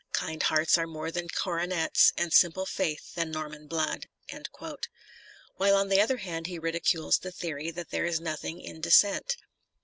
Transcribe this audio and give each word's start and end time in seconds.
Kind 0.13 0.41
hearts 0.41 0.79
are 0.79 0.87
more 0.87 1.11
than 1.11 1.29
coronets. 1.29 2.11
And 2.17 2.33
simple 2.33 2.65
faith 2.65 3.13
than 3.13 3.29
Norman 3.29 3.67
blood. 3.67 4.07
While 5.57 5.75
on 5.75 5.89
the 5.89 6.01
other 6.01 6.17
hand 6.17 6.47
he 6.47 6.57
ridicules 6.57 7.19
the 7.19 7.31
theory 7.31 7.69
that 7.69 7.91
there 7.91 8.07
is 8.07 8.19
nothing 8.19 8.59
in 8.61 8.81
descent. 8.81 9.37